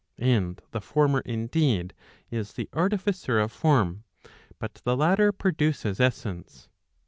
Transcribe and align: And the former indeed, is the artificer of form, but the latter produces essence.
And 0.17 0.59
the 0.71 0.81
former 0.81 1.19
indeed, 1.19 1.93
is 2.31 2.53
the 2.53 2.67
artificer 2.73 3.39
of 3.39 3.51
form, 3.51 4.03
but 4.57 4.81
the 4.83 4.97
latter 4.97 5.31
produces 5.31 5.99
essence. 5.99 6.69